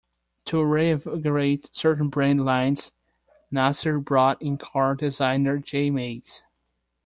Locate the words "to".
0.45-0.63